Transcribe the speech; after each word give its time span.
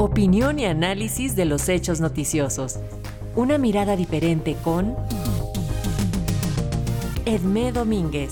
Opinión 0.00 0.60
y 0.60 0.64
análisis 0.64 1.34
de 1.34 1.44
los 1.44 1.68
hechos 1.68 2.00
noticiosos. 2.00 2.78
Una 3.34 3.58
mirada 3.58 3.96
diferente 3.96 4.56
con 4.62 4.94
Edmé 7.26 7.72
Domínguez. 7.72 8.30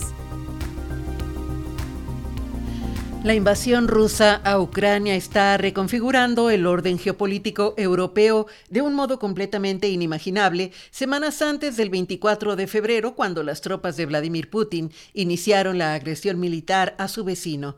La 3.25 3.35
invasión 3.35 3.89
rusa 3.89 4.37
a 4.45 4.61
Ucrania 4.61 5.17
está 5.17 5.57
reconfigurando 5.57 6.51
el 6.51 6.65
orden 6.69 7.01
geopolítico 7.01 7.75
europeo 7.77 8.47
de 8.71 8.83
un 8.83 8.95
modo 8.95 9.19
completamente 9.19 9.89
inimaginable 9.89 10.71
semanas 10.93 11.43
antes 11.43 11.77
del 11.77 11.91
24 11.91 12.55
de 12.55 12.69
febrero, 12.69 13.17
cuando 13.17 13.43
las 13.43 13.61
tropas 13.63 13.97
de 13.97 14.07
Vladimir 14.07 14.51
Putin 14.51 14.93
iniciaron 15.15 15.79
la 15.79 15.95
agresión 15.95 16.39
militar 16.39 16.95
a 16.99 17.09
su 17.09 17.25
vecino. 17.25 17.75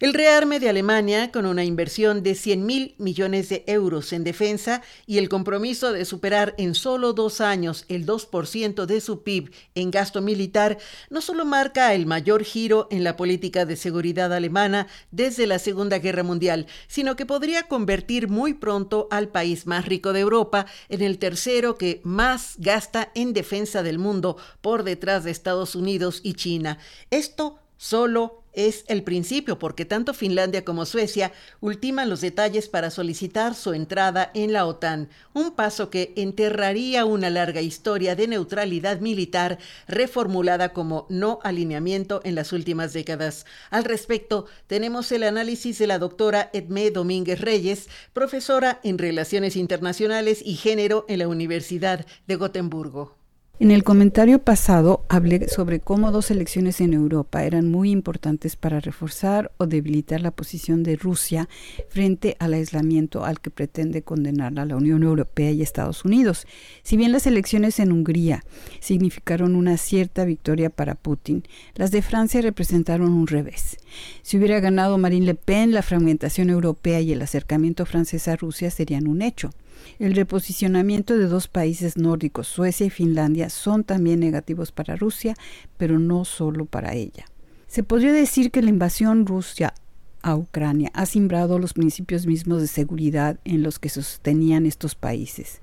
El 0.00 0.14
rearme 0.14 0.60
de 0.60 0.70
Alemania, 0.70 1.30
con 1.30 1.44
una 1.44 1.62
inversión 1.62 2.22
de 2.22 2.34
100 2.34 2.64
mil 2.64 2.94
millones 2.96 3.50
de 3.50 3.64
euros 3.66 4.14
en 4.14 4.24
defensa 4.24 4.80
y 5.06 5.18
el 5.18 5.28
compromiso 5.28 5.92
de 5.92 6.06
superar 6.06 6.54
en 6.56 6.74
solo 6.74 7.12
dos 7.12 7.42
años 7.42 7.84
el 7.88 8.06
2% 8.06 8.86
de 8.86 9.02
su 9.02 9.22
PIB 9.22 9.52
en 9.74 9.90
gasto 9.90 10.22
militar, 10.22 10.78
no 11.10 11.20
solo 11.20 11.44
marca 11.44 11.92
el 11.92 12.06
mayor 12.06 12.44
giro 12.44 12.88
en 12.90 13.04
la 13.04 13.14
política 13.18 13.66
de 13.66 13.76
seguridad 13.76 14.32
alemana 14.32 14.86
desde 15.10 15.46
la 15.46 15.58
Segunda 15.58 15.98
Guerra 15.98 16.22
Mundial, 16.22 16.66
sino 16.88 17.14
que 17.14 17.26
podría 17.26 17.64
convertir 17.64 18.28
muy 18.28 18.54
pronto 18.54 19.06
al 19.10 19.28
país 19.28 19.66
más 19.66 19.84
rico 19.84 20.14
de 20.14 20.20
Europa 20.20 20.64
en 20.88 21.02
el 21.02 21.18
tercero 21.18 21.76
que 21.76 22.00
más 22.04 22.54
gasta 22.56 23.12
en 23.14 23.34
defensa 23.34 23.82
del 23.82 23.98
mundo 23.98 24.38
por 24.62 24.82
detrás 24.82 25.24
de 25.24 25.30
Estados 25.30 25.74
Unidos 25.74 26.20
y 26.24 26.32
China. 26.32 26.78
Esto 27.10 27.58
solo 27.80 28.42
es 28.52 28.84
el 28.88 29.02
principio 29.04 29.58
porque 29.58 29.86
tanto 29.86 30.12
Finlandia 30.12 30.66
como 30.66 30.84
Suecia 30.84 31.32
ultiman 31.60 32.10
los 32.10 32.20
detalles 32.20 32.68
para 32.68 32.90
solicitar 32.90 33.54
su 33.54 33.72
entrada 33.72 34.30
en 34.34 34.52
la 34.52 34.66
OTAN, 34.66 35.08
un 35.32 35.52
paso 35.52 35.88
que 35.88 36.12
enterraría 36.16 37.06
una 37.06 37.30
larga 37.30 37.62
historia 37.62 38.14
de 38.16 38.28
neutralidad 38.28 39.00
militar 39.00 39.58
reformulada 39.88 40.74
como 40.74 41.06
no 41.08 41.38
alineamiento 41.42 42.20
en 42.22 42.34
las 42.34 42.52
últimas 42.52 42.92
décadas. 42.92 43.46
Al 43.70 43.84
respecto, 43.84 44.44
tenemos 44.66 45.10
el 45.10 45.22
análisis 45.22 45.78
de 45.78 45.86
la 45.86 45.98
doctora 45.98 46.50
Edmé 46.52 46.90
Domínguez 46.90 47.40
Reyes, 47.40 47.88
profesora 48.12 48.80
en 48.82 48.98
Relaciones 48.98 49.56
Internacionales 49.56 50.42
y 50.44 50.56
Género 50.56 51.06
en 51.08 51.20
la 51.20 51.28
Universidad 51.28 52.04
de 52.26 52.36
Gotemburgo. 52.36 53.19
En 53.60 53.70
el 53.70 53.84
comentario 53.84 54.38
pasado 54.38 55.04
hablé 55.10 55.46
sobre 55.48 55.80
cómo 55.80 56.12
dos 56.12 56.30
elecciones 56.30 56.80
en 56.80 56.94
Europa 56.94 57.44
eran 57.44 57.70
muy 57.70 57.90
importantes 57.90 58.56
para 58.56 58.80
reforzar 58.80 59.52
o 59.58 59.66
debilitar 59.66 60.22
la 60.22 60.30
posición 60.30 60.82
de 60.82 60.96
Rusia 60.96 61.46
frente 61.90 62.38
al 62.38 62.54
aislamiento 62.54 63.22
al 63.22 63.38
que 63.38 63.50
pretende 63.50 64.00
condenar 64.00 64.58
a 64.58 64.64
la 64.64 64.76
Unión 64.76 65.02
Europea 65.02 65.50
y 65.50 65.60
Estados 65.60 66.06
Unidos. 66.06 66.46
Si 66.82 66.96
bien 66.96 67.12
las 67.12 67.26
elecciones 67.26 67.78
en 67.80 67.92
Hungría 67.92 68.46
significaron 68.80 69.54
una 69.54 69.76
cierta 69.76 70.24
victoria 70.24 70.70
para 70.70 70.94
Putin, 70.94 71.44
las 71.74 71.90
de 71.90 72.00
Francia 72.00 72.40
representaron 72.40 73.12
un 73.12 73.26
revés. 73.26 73.76
Si 74.22 74.38
hubiera 74.38 74.58
ganado 74.60 74.96
Marine 74.96 75.26
Le 75.26 75.34
Pen, 75.34 75.72
la 75.72 75.82
fragmentación 75.82 76.48
europea 76.48 77.02
y 77.02 77.12
el 77.12 77.20
acercamiento 77.20 77.84
francés 77.84 78.26
a 78.26 78.36
Rusia 78.36 78.70
serían 78.70 79.06
un 79.06 79.20
hecho. 79.20 79.50
El 79.98 80.14
reposicionamiento 80.14 81.16
de 81.16 81.26
dos 81.26 81.48
países 81.48 81.96
nórdicos, 81.96 82.48
Suecia 82.48 82.86
y 82.86 82.90
Finlandia, 82.90 83.50
son 83.50 83.84
también 83.84 84.20
negativos 84.20 84.72
para 84.72 84.96
Rusia, 84.96 85.34
pero 85.76 85.98
no 85.98 86.24
solo 86.24 86.64
para 86.64 86.94
ella. 86.94 87.26
Se 87.66 87.82
podría 87.82 88.12
decir 88.12 88.50
que 88.50 88.62
la 88.62 88.70
invasión 88.70 89.26
rusa 89.26 89.74
a 90.22 90.36
Ucrania 90.36 90.90
ha 90.94 91.06
simbrado 91.06 91.58
los 91.58 91.72
principios 91.72 92.26
mismos 92.26 92.60
de 92.60 92.66
seguridad 92.66 93.38
en 93.44 93.62
los 93.62 93.78
que 93.78 93.88
sostenían 93.88 94.66
estos 94.66 94.94
países. 94.94 95.60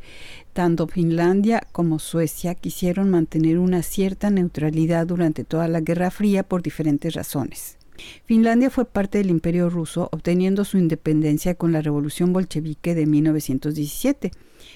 Tanto 0.53 0.87
Finlandia 0.87 1.61
como 1.71 1.99
Suecia 1.99 2.55
quisieron 2.55 3.09
mantener 3.09 3.59
una 3.59 3.83
cierta 3.83 4.29
neutralidad 4.29 5.05
durante 5.05 5.43
toda 5.43 5.67
la 5.67 5.81
Guerra 5.81 6.09
Fría 6.09 6.43
por 6.43 6.63
diferentes 6.63 7.13
razones. 7.13 7.77
Finlandia 8.25 8.69
fue 8.69 8.85
parte 8.85 9.17
del 9.17 9.29
Imperio 9.29 9.69
ruso, 9.69 10.09
obteniendo 10.11 10.65
su 10.65 10.77
independencia 10.77 11.55
con 11.55 11.71
la 11.71 11.81
Revolución 11.81 12.33
Bolchevique 12.33 12.95
de 12.95 13.05
1917, 13.05 14.31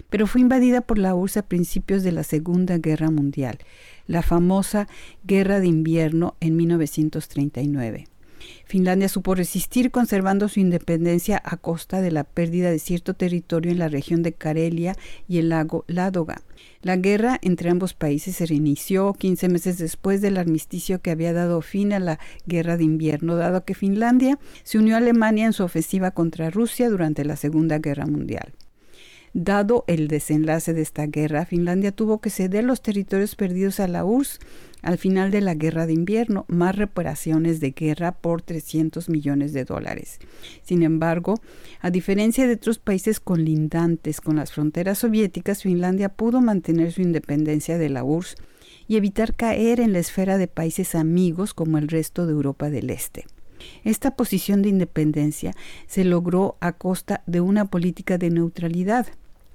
pero 0.09 0.27
fue 0.27 0.41
invadida 0.41 0.81
por 0.81 0.97
la 0.97 1.15
URSS 1.15 1.37
a 1.37 1.47
principios 1.47 2.03
de 2.03 2.11
la 2.11 2.23
Segunda 2.23 2.77
Guerra 2.77 3.09
Mundial, 3.09 3.59
la 4.07 4.21
famosa 4.21 4.87
Guerra 5.23 5.59
de 5.59 5.67
Invierno 5.67 6.35
en 6.39 6.55
1939. 6.55 8.10
Finlandia 8.66 9.09
supo 9.09 9.35
resistir 9.35 9.91
conservando 9.91 10.47
su 10.47 10.59
independencia 10.59 11.41
a 11.44 11.57
costa 11.57 12.02
de 12.02 12.12
la 12.12 12.24
pérdida 12.24 12.72
de 12.72 12.79
cierto 12.79 13.13
territorio 13.13 13.72
en 13.72 13.79
la 13.79 13.88
región 13.88 14.24
de 14.24 14.34
Karelia 14.34 14.96
y 15.28 15.40
el 15.40 15.50
lago 15.50 15.85
Ládoga. 15.88 16.41
La 16.81 16.96
guerra 16.96 17.38
entre 17.41 17.69
ambos 17.69 17.94
países 17.94 18.35
se 18.35 18.46
reinició 18.46 19.13
15 19.13 19.50
meses 19.50 19.78
después 19.78 20.22
del 20.22 20.38
armisticio 20.38 21.02
que 21.02 21.12
había 21.12 21.34
dado 21.34 21.62
fin 21.62 21.94
a 21.94 22.00
la 22.00 22.19
guerra 22.46 22.78
de 22.78 22.84
invierno, 22.84 23.35
dado 23.35 23.66
que 23.66 23.75
Finlandia 23.75 24.40
se 24.63 24.78
unió 24.78 24.96
a 24.96 24.97
Alemania 24.97 25.46
en 25.46 25.53
su 25.53 25.63
ofensiva 25.63 26.12
contra 26.12 26.50
Rusia 26.50 26.90
durante 26.90 27.25
la 27.25 27.35
Segunda 27.35 27.79
Guerra 27.79 28.06
Mundial. 28.06 28.53
Dado 29.33 29.85
el 29.87 30.09
desenlace 30.09 30.73
de 30.73 30.81
esta 30.81 31.07
guerra, 31.07 31.45
Finlandia 31.45 31.93
tuvo 31.93 32.19
que 32.19 32.29
ceder 32.29 32.65
los 32.65 32.81
territorios 32.81 33.35
perdidos 33.35 33.79
a 33.79 33.87
la 33.87 34.03
URSS 34.03 34.39
al 34.81 34.97
final 34.97 35.31
de 35.31 35.39
la 35.39 35.53
guerra 35.53 35.85
de 35.85 35.93
invierno, 35.93 36.43
más 36.49 36.75
reparaciones 36.75 37.61
de 37.61 37.71
guerra 37.71 38.11
por 38.11 38.41
300 38.41 39.07
millones 39.09 39.53
de 39.53 39.63
dólares. 39.63 40.19
Sin 40.63 40.83
embargo, 40.83 41.35
a 41.79 41.91
diferencia 41.91 42.45
de 42.45 42.55
otros 42.55 42.79
países 42.79 43.21
colindantes 43.21 44.19
con 44.19 44.35
las 44.35 44.51
fronteras 44.51 44.97
soviéticas, 44.97 45.63
Finlandia 45.63 46.09
pudo 46.09 46.41
mantener 46.41 46.91
su 46.91 47.01
independencia 47.01 47.77
de 47.77 47.89
la 47.89 48.03
URSS 48.03 48.35
y 48.87 48.97
evitar 48.97 49.35
caer 49.35 49.79
en 49.79 49.93
la 49.93 49.99
esfera 49.99 50.37
de 50.37 50.47
países 50.47 50.93
amigos 50.95 51.53
como 51.53 51.77
el 51.77 51.87
resto 51.87 52.25
de 52.25 52.33
Europa 52.33 52.69
del 52.69 52.89
Este. 52.89 53.25
Esta 53.83 54.15
posición 54.15 54.61
de 54.61 54.69
independencia 54.69 55.53
se 55.87 56.03
logró 56.03 56.57
a 56.59 56.73
costa 56.73 57.23
de 57.27 57.41
una 57.41 57.65
política 57.65 58.17
de 58.17 58.29
neutralidad, 58.29 59.07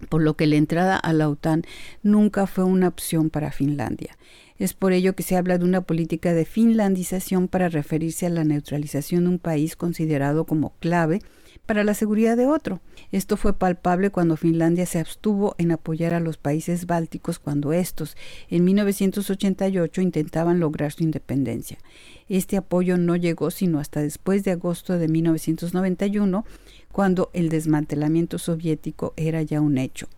por 0.08 0.22
lo 0.22 0.34
que 0.34 0.46
la 0.46 0.56
entrada 0.56 0.96
a 0.96 1.12
la 1.12 1.28
OTAN 1.28 1.62
nunca 2.02 2.46
fue 2.46 2.64
una 2.64 2.88
opción 2.88 3.30
para 3.30 3.52
Finlandia. 3.52 4.16
Es 4.58 4.72
por 4.72 4.92
ello 4.92 5.14
que 5.14 5.22
se 5.22 5.36
habla 5.36 5.58
de 5.58 5.64
una 5.64 5.82
política 5.82 6.32
de 6.32 6.46
finlandización 6.46 7.48
para 7.48 7.68
referirse 7.68 8.26
a 8.26 8.30
la 8.30 8.44
neutralización 8.44 9.24
de 9.24 9.30
un 9.30 9.38
país 9.38 9.76
considerado 9.76 10.44
como 10.44 10.74
clave 10.80 11.20
para 11.66 11.84
la 11.84 11.94
seguridad 11.94 12.36
de 12.36 12.46
otro. 12.46 12.80
Esto 13.12 13.36
fue 13.36 13.52
palpable 13.52 14.10
cuando 14.10 14.36
Finlandia 14.36 14.86
se 14.86 15.00
abstuvo 15.00 15.54
en 15.58 15.72
apoyar 15.72 16.14
a 16.14 16.20
los 16.20 16.38
países 16.38 16.86
bálticos 16.86 17.38
cuando 17.38 17.72
estos, 17.72 18.16
en 18.48 18.64
1988, 18.64 20.00
intentaban 20.00 20.60
lograr 20.60 20.92
su 20.92 21.02
independencia. 21.02 21.78
Este 22.28 22.56
apoyo 22.56 22.98
no 22.98 23.16
llegó 23.16 23.50
sino 23.50 23.78
hasta 23.78 24.00
después 24.00 24.44
de 24.44 24.52
agosto 24.52 24.98
de 24.98 25.08
1991, 25.08 26.44
cuando 26.92 27.30
el 27.34 27.48
desmantelamiento 27.48 28.38
soviético 28.38 29.12
era 29.16 29.42
ya 29.42 29.60
un 29.60 29.78
hecho. 29.78 30.08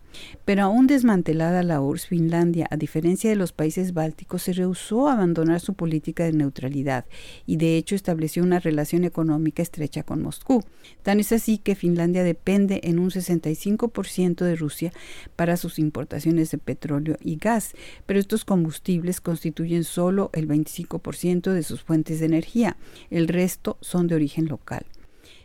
Pero 0.45 0.63
aún 0.63 0.87
desmantelada 0.87 1.63
la 1.63 1.81
URSS, 1.81 2.07
Finlandia, 2.07 2.67
a 2.71 2.77
diferencia 2.77 3.29
de 3.29 3.35
los 3.35 3.51
países 3.51 3.93
bálticos, 3.93 4.43
se 4.43 4.53
rehusó 4.53 5.07
a 5.07 5.13
abandonar 5.13 5.59
su 5.59 5.73
política 5.75 6.23
de 6.23 6.33
neutralidad 6.33 7.05
y 7.45 7.57
de 7.57 7.77
hecho 7.77 7.95
estableció 7.95 8.43
una 8.43 8.59
relación 8.59 9.03
económica 9.03 9.61
estrecha 9.61 10.03
con 10.03 10.21
Moscú. 10.21 10.63
Tan 11.03 11.19
es 11.19 11.31
así 11.31 11.57
que 11.57 11.75
Finlandia 11.75 12.23
depende 12.23 12.81
en 12.83 12.99
un 12.99 13.11
65% 13.11 14.43
de 14.43 14.55
Rusia 14.55 14.91
para 15.35 15.57
sus 15.57 15.77
importaciones 15.77 16.51
de 16.51 16.57
petróleo 16.57 17.17
y 17.21 17.35
gas, 17.35 17.73
pero 18.05 18.19
estos 18.19 18.45
combustibles 18.45 19.21
constituyen 19.21 19.83
solo 19.83 20.31
el 20.33 20.47
25% 20.47 21.51
de 21.51 21.63
sus 21.63 21.83
fuentes 21.83 21.98
de 22.03 22.25
energía, 22.25 22.77
el 23.09 23.27
resto 23.27 23.77
son 23.81 24.07
de 24.07 24.15
origen 24.15 24.47
local. 24.47 24.85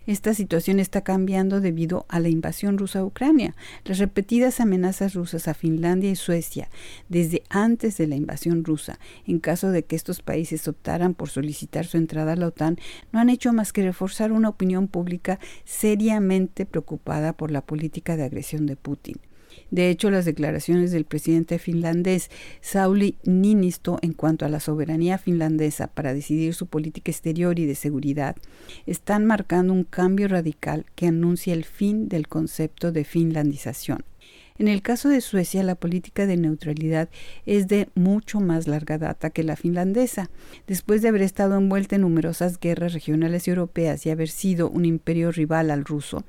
Esta 0.07 0.35
situación 0.35 0.81
está 0.81 1.01
cambiando 1.01 1.63
debido 1.63 2.05
a 2.11 2.21
la 2.21 2.29
invasión 2.29 2.77
rusa 2.77 2.99
a 2.99 3.05
Ucrania. 3.07 3.57
Las 3.87 3.99
repetidas 3.99 4.61
amenazas 4.61 5.15
rusas 5.15 5.49
a 5.49 5.55
Finlandia 5.55 6.11
y 6.11 6.17
Suecia 6.17 6.69
desde 7.09 7.43
antes 7.49 7.97
de 7.97 8.07
la 8.07 8.15
invasión 8.15 8.65
rusa, 8.65 8.99
en 9.27 9.39
caso 9.39 9.71
de 9.71 9.85
que 9.85 9.97
estos 9.97 10.21
países 10.21 10.69
optaran 10.69 11.15
por 11.15 11.31
solicitar 11.31 11.87
su 11.87 11.97
entrada 11.97 12.35
a 12.35 12.37
la 12.37 12.49
OTAN, 12.49 12.79
no 13.13 13.19
han 13.19 13.31
hecho 13.31 13.55
más 13.55 13.73
que 13.73 13.83
reforzar 13.83 14.31
una 14.33 14.51
opinión 14.51 14.89
pública 14.89 15.39
seriamente 15.65 16.67
preocupada 16.67 17.33
por 17.33 17.51
la 17.51 17.63
política 17.63 18.19
de 18.19 18.25
agresión 18.25 18.67
de 18.67 18.77
Putin. 18.77 19.17
De 19.71 19.91
hecho, 19.91 20.11
las 20.11 20.25
declaraciones 20.25 20.93
del 20.93 21.05
presidente 21.05 21.59
finlandés 21.59 22.31
Sauli 22.61 23.17
Niinisto 23.25 23.99
en 24.03 24.13
cuanto 24.13 24.45
a 24.45 24.49
la 24.49 24.61
soberanía 24.61 25.19
finlandesa 25.19 25.89
para 25.89 26.15
decidir 26.15 26.55
su 26.55 26.67
política 26.67 27.11
exterior 27.11 27.59
y 27.59 27.67
de 27.67 27.75
seguridad 27.75 28.37
están 28.87 29.25
marcando 29.25 29.73
un 29.73 29.85
cambio 29.85 30.29
radical 30.29 30.87
que 30.95 31.09
anuncia 31.09 31.53
el 31.53 31.65
fin 31.65 32.09
del 32.09 32.29
concepto 32.29 32.93
de 32.93 33.05
finlandización. 33.05 34.05
En 34.57 34.69
el 34.69 34.83
caso 34.83 35.09
de 35.09 35.21
Suecia, 35.21 35.65
la 35.65 35.75
política 35.75 36.27
de 36.27 36.37
neutralidad 36.37 37.09
es 37.45 37.67
de 37.67 37.89
mucho 37.97 38.39
más 38.39 38.69
larga 38.69 38.99
data 38.99 39.31
que 39.31 39.43
la 39.43 39.57
finlandesa. 39.57 40.31
Después 40.69 41.03
de 41.03 41.09
haber 41.09 41.23
estado 41.23 41.57
envuelta 41.57 41.97
en 41.97 42.03
numerosas 42.03 42.61
guerras 42.61 42.93
regionales 42.93 43.49
y 43.49 43.51
europeas 43.51 44.07
y 44.07 44.11
haber 44.11 44.29
sido 44.29 44.71
un 44.71 44.85
imperio 44.85 45.33
rival 45.33 45.73
al 45.73 45.85
ruso, 45.85 46.23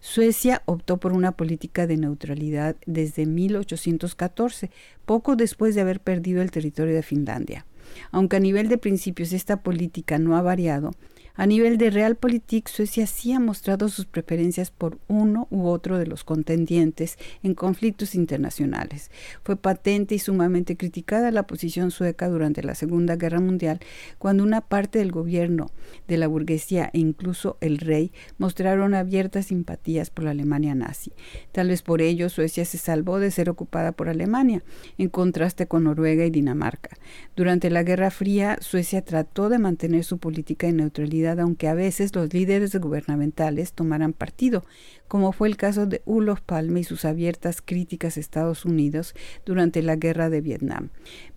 Suecia 0.00 0.62
optó 0.64 0.98
por 0.98 1.12
una 1.12 1.32
política 1.32 1.86
de 1.86 1.96
neutralidad 1.96 2.76
desde 2.86 3.26
1814, 3.26 4.70
poco 5.04 5.36
después 5.36 5.74
de 5.74 5.82
haber 5.82 6.00
perdido 6.00 6.40
el 6.40 6.50
territorio 6.50 6.94
de 6.94 7.02
Finlandia. 7.02 7.66
Aunque 8.10 8.36
a 8.36 8.40
nivel 8.40 8.68
de 8.68 8.78
principios 8.78 9.32
esta 9.32 9.62
política 9.62 10.18
no 10.18 10.36
ha 10.36 10.42
variado, 10.42 10.92
a 11.34 11.46
nivel 11.46 11.78
de 11.78 11.90
Realpolitik, 11.90 12.68
Suecia 12.68 13.06
sí 13.06 13.32
ha 13.32 13.40
mostrado 13.40 13.88
sus 13.88 14.06
preferencias 14.06 14.70
por 14.70 14.98
uno 15.08 15.46
u 15.50 15.66
otro 15.66 15.98
de 15.98 16.06
los 16.06 16.24
contendientes 16.24 17.18
en 17.42 17.54
conflictos 17.54 18.14
internacionales. 18.14 19.10
Fue 19.42 19.56
patente 19.56 20.14
y 20.14 20.18
sumamente 20.18 20.76
criticada 20.76 21.30
la 21.30 21.46
posición 21.46 21.90
sueca 21.90 22.28
durante 22.28 22.62
la 22.62 22.74
Segunda 22.74 23.16
Guerra 23.16 23.40
Mundial, 23.40 23.80
cuando 24.18 24.42
una 24.42 24.60
parte 24.60 24.98
del 24.98 25.12
gobierno, 25.12 25.70
de 26.08 26.18
la 26.18 26.26
burguesía 26.26 26.90
e 26.92 26.98
incluso 26.98 27.56
el 27.60 27.78
rey 27.78 28.12
mostraron 28.38 28.94
abiertas 28.94 29.46
simpatías 29.46 30.10
por 30.10 30.24
la 30.24 30.30
Alemania 30.32 30.74
nazi. 30.74 31.12
Tal 31.52 31.68
vez 31.68 31.82
por 31.82 32.02
ello 32.02 32.28
Suecia 32.28 32.64
se 32.64 32.78
salvó 32.78 33.18
de 33.18 33.30
ser 33.30 33.50
ocupada 33.50 33.92
por 33.92 34.08
Alemania, 34.08 34.62
en 34.98 35.08
contraste 35.08 35.66
con 35.66 35.84
Noruega 35.84 36.24
y 36.24 36.30
Dinamarca. 36.30 36.96
Durante 37.36 37.70
la 37.70 37.82
Guerra 37.82 38.10
Fría, 38.10 38.58
Suecia 38.60 39.02
trató 39.02 39.48
de 39.48 39.58
mantener 39.58 40.04
su 40.04 40.18
política 40.18 40.66
de 40.66 40.74
neutralidad 40.74 41.29
aunque 41.38 41.68
a 41.68 41.74
veces 41.74 42.14
los 42.14 42.32
líderes 42.32 42.74
gubernamentales 42.74 43.72
tomaran 43.72 44.12
partido, 44.12 44.64
como 45.06 45.32
fue 45.32 45.48
el 45.48 45.56
caso 45.56 45.86
de 45.86 46.02
Ulof 46.04 46.40
Palme 46.40 46.80
y 46.80 46.84
sus 46.84 47.04
abiertas 47.04 47.62
críticas 47.62 48.16
a 48.16 48.20
Estados 48.20 48.64
Unidos 48.64 49.14
durante 49.44 49.82
la 49.82 49.96
guerra 49.96 50.30
de 50.30 50.40
Vietnam. 50.40 50.88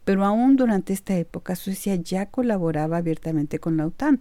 Pero 0.05 0.25
aún 0.25 0.55
durante 0.55 0.93
esta 0.93 1.15
época 1.17 1.55
Suecia 1.55 1.95
ya 1.95 2.25
colaboraba 2.25 2.97
abiertamente 2.97 3.59
con 3.59 3.77
la 3.77 3.87
OTAN 3.87 4.19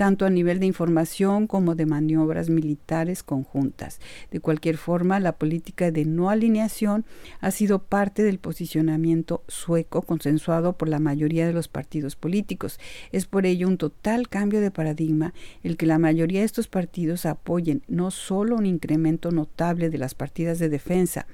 tanto 0.00 0.24
a 0.24 0.30
nivel 0.30 0.60
de 0.60 0.64
información 0.64 1.46
como 1.46 1.74
de 1.74 1.84
maniobras 1.84 2.48
militares 2.48 3.22
conjuntas. 3.22 4.00
De 4.30 4.40
cualquier 4.40 4.78
forma, 4.78 5.20
la 5.20 5.32
política 5.32 5.90
de 5.90 6.06
no 6.06 6.30
alineación 6.30 7.04
ha 7.42 7.50
sido 7.50 7.80
parte 7.80 8.22
del 8.22 8.38
posicionamiento 8.38 9.44
sueco 9.46 10.00
consensuado 10.00 10.72
por 10.78 10.88
la 10.88 11.00
mayoría 11.00 11.46
de 11.46 11.52
los 11.52 11.68
partidos 11.68 12.16
políticos. 12.16 12.80
Es 13.12 13.26
por 13.26 13.44
ello 13.44 13.68
un 13.68 13.76
total 13.76 14.30
cambio 14.30 14.62
de 14.62 14.70
paradigma 14.70 15.34
el 15.62 15.76
que 15.76 15.84
la 15.84 15.98
mayoría 15.98 16.40
de 16.40 16.46
estos 16.46 16.66
partidos 16.66 17.26
apoyen 17.26 17.82
no 17.86 18.10
solo 18.10 18.56
un 18.56 18.64
incremento 18.64 19.30
notable 19.32 19.90
de 19.90 19.98
las 19.98 20.14
partidas 20.14 20.58
de 20.58 20.70
defensa 20.70 21.26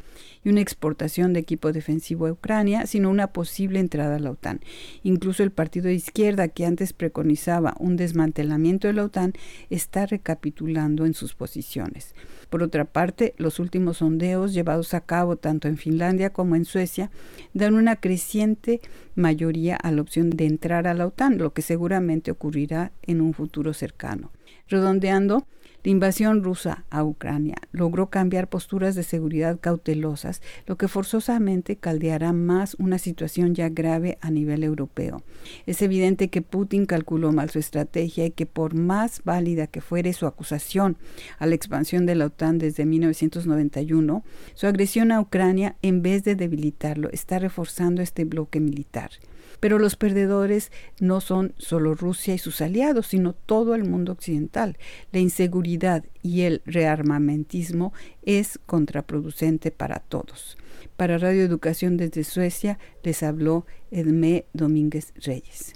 y 0.43 0.49
una 0.49 0.61
exportación 0.61 1.33
de 1.33 1.39
equipo 1.39 1.71
defensivo 1.71 2.27
a 2.27 2.33
Ucrania, 2.33 2.87
sino 2.87 3.11
una 3.11 3.29
posible 3.29 3.79
entrada 3.79 4.17
a 4.17 4.19
la 4.19 4.33
OTAN. 4.33 4.59
Incluso 5.05 5.45
el 5.45 5.53
partido 5.53 5.87
de 5.87 5.95
izquierda 5.95 6.49
que 6.49 6.67
antes 6.67 6.93
preconizaba 6.93 7.77
un 7.79 7.97
desmantelamiento 7.97 8.56
de 8.89 8.95
la 8.95 9.05
OTAN 9.05 9.33
está 9.71 10.07
recapitulando 10.07 11.07
en 11.07 11.15
sus 11.15 11.35
posiciones. 11.35 12.15
Por 12.51 12.63
otra 12.63 12.85
parte, 12.85 13.35
los 13.39 13.59
últimos 13.59 13.99
sondeos 13.99 14.55
llevados 14.55 14.95
a 14.95 15.01
cabo 15.01 15.37
tanto 15.37 15.69
en 15.69 15.77
Finlandia 15.77 16.31
como 16.31 16.57
en 16.57 16.65
Suecia 16.65 17.11
dan 17.55 17.75
una 17.75 17.97
creciente 17.97 18.81
mayoría 19.15 19.77
a 19.77 19.91
la 19.91 20.03
opción 20.03 20.31
de 20.31 20.47
entrar 20.47 20.87
a 20.87 20.95
la 20.95 21.07
OTAN, 21.07 21.39
lo 21.39 21.53
que 21.53 21.63
seguramente 21.63 22.31
ocurrirá 22.31 22.93
en 23.03 23.21
un 23.21 23.35
futuro 23.35 23.73
cercano. 23.73 24.31
Redondeando, 24.69 25.47
la 25.87 25.93
invasión 25.93 26.43
rusa 26.43 26.85
a 26.91 27.05
Ucrania 27.05 27.55
logró 27.71 28.11
cambiar 28.11 28.49
posturas 28.49 28.97
de 28.97 29.05
seguridad 29.05 29.61
cautelosas, 29.61 30.43
lo 30.67 30.77
que 30.77 30.89
forzosamente 30.89 31.77
caldeará 31.77 32.33
más 32.33 32.75
una 32.81 32.99
situación 32.99 33.55
ya 33.55 33.69
grave 33.69 34.19
a 34.21 34.33
nivel 34.33 34.65
europeo. 34.65 35.23
Es 35.65 35.83
evidente 35.83 36.27
que 36.29 36.43
Putin 36.43 36.87
calculó 36.87 37.31
mal 37.31 37.51
su 37.51 37.61
estrategia 37.61 38.27
y 38.27 38.33
que 38.33 38.47
por 38.47 38.75
más 38.75 39.23
válida 39.23 39.69
que 39.69 39.81
fuere 39.81 40.13
su 40.13 40.27
acusación 40.27 40.97
a 41.39 41.47
la 41.47 41.55
expansión 41.55 42.05
de 42.05 42.17
la 42.17 42.25
Desde 42.37 42.85
1991, 42.85 44.23
su 44.55 44.67
agresión 44.67 45.11
a 45.11 45.21
Ucrania, 45.23 45.77
en 45.81 46.03
vez 46.03 46.23
de 46.23 46.37
debilitarlo, 46.37 47.09
está 47.11 47.39
reforzando 47.39 48.03
este 48.03 48.27
bloque 48.27 48.61
militar. 48.61 49.11
Pero 49.59 49.79
los 49.79 49.97
perdedores 49.97 50.71
no 51.01 51.23
son 51.23 51.55
solo 51.57 51.95
Rusia 51.95 52.35
y 52.35 52.39
sus 52.39 52.61
aliados, 52.61 53.07
sino 53.07 53.33
todo 53.33 53.75
el 53.75 53.85
mundo 53.85 54.13
occidental. 54.13 54.77
La 55.13 55.21
inseguridad 55.21 56.05
y 56.23 56.43
el 56.43 56.61
rearmamentismo 56.67 57.95
es 58.23 58.61
contraproducente 58.67 59.71
para 59.71 60.01
todos. 60.01 60.59
Para 60.99 61.17
Radio 61.17 61.43
Educación 61.43 61.97
desde 61.97 62.23
Suecia 62.23 62.79
les 63.03 63.23
habló 63.23 63.65
Edmé 63.91 64.45
Domínguez 64.53 65.15
Reyes. 65.25 65.73